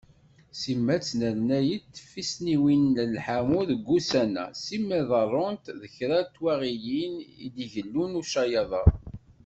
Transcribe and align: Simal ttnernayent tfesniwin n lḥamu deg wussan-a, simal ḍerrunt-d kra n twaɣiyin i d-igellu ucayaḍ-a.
Simal 0.59 0.99
ttnernayent 1.01 1.93
tfesniwin 1.97 2.83
n 2.95 3.03
lḥamu 3.15 3.61
deg 3.69 3.81
wussan-a, 3.89 4.45
simal 4.63 5.03
ḍerrunt-d 5.09 5.81
kra 5.95 6.19
n 6.23 6.27
twaɣiyin 6.35 7.15
i 7.45 7.47
d-igellu 7.55 8.05
ucayaḍ-a. 8.21 8.83